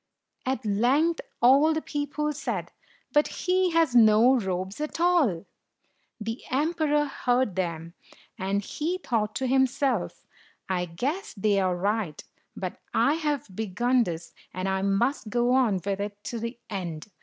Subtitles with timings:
[0.47, 2.71] At length all the people said,
[3.13, 5.45] "But he has no robe at all!"
[6.19, 7.93] The emperor heard them,
[8.35, 10.25] and he thought to himself,"
[10.67, 12.23] I guess they are right,
[12.57, 17.09] but I have begun this, and I must go on with it to the end."